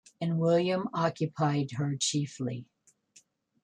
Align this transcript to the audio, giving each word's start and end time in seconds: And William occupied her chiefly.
And 0.19 0.39
William 0.39 0.89
occupied 0.95 1.73
her 1.73 1.95
chiefly. 1.95 2.65